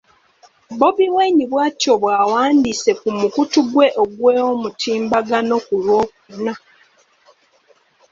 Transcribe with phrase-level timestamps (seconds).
[0.79, 6.53] Bobi Wine bw’atyo bw’awandiise ku mukutu gwe ogw’omutimbagano ku Lwokuna.